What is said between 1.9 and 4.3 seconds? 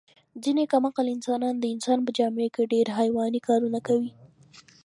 په جامه کې ډېر حیواني کارونه کوي.